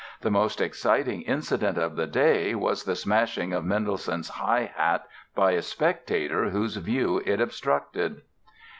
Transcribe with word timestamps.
The 0.21 0.31
most 0.31 0.59
exciting 0.61 1.21
incident 1.21 1.77
of 1.77 1.95
the 1.95 2.07
day 2.07 2.55
was 2.55 2.85
the 2.85 2.95
smashing 2.95 3.53
of 3.53 3.63
Mendelssohn's 3.63 4.29
high 4.29 4.71
hat 4.75 5.07
by 5.35 5.51
a 5.51 5.61
spectator 5.61 6.49
whose 6.49 6.75
view 6.77 7.21
it 7.23 7.39
obstructed! 7.39 8.23